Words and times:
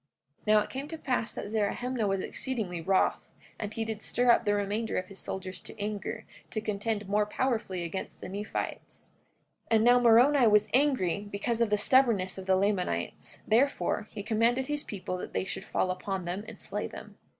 44:16 0.47 0.47
Now 0.47 0.59
it 0.61 0.69
came 0.71 0.87
to 0.87 0.97
pass 0.97 1.31
that 1.33 1.51
Zerahemnah 1.51 2.07
was 2.07 2.21
exceedingly 2.21 2.81
wroth, 2.81 3.29
and 3.59 3.71
he 3.71 3.85
did 3.85 4.01
stir 4.01 4.31
up 4.31 4.45
the 4.45 4.55
remainder 4.55 4.97
of 4.97 5.09
his 5.09 5.19
soldiers 5.19 5.61
to 5.61 5.79
anger, 5.79 6.25
to 6.49 6.59
contend 6.59 7.07
more 7.07 7.27
powerfully 7.27 7.83
against 7.83 8.19
the 8.19 8.27
Nephites. 8.27 9.11
44:17 9.69 9.75
And 9.75 9.83
now 9.83 9.99
Moroni 9.99 10.47
was 10.47 10.69
angry, 10.73 11.27
because 11.31 11.61
of 11.61 11.69
the 11.69 11.77
stubbornness 11.77 12.39
of 12.39 12.47
the 12.47 12.55
Lamanites; 12.55 13.41
therefore 13.47 14.07
he 14.09 14.23
commanded 14.23 14.65
his 14.65 14.83
people 14.83 15.17
that 15.19 15.33
they 15.33 15.45
should 15.45 15.65
fall 15.65 15.91
upon 15.91 16.25
them 16.25 16.45
and 16.47 16.59
slay 16.59 16.87
them. 16.87 17.17